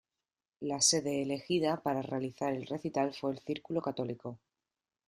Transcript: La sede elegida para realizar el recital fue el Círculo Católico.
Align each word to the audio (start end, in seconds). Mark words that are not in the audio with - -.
La 0.61 0.81
sede 0.81 1.21
elegida 1.21 1.77
para 1.83 2.01
realizar 2.01 2.53
el 2.53 2.65
recital 2.65 3.13
fue 3.13 3.33
el 3.33 3.37
Círculo 3.39 3.83
Católico. 3.83 4.39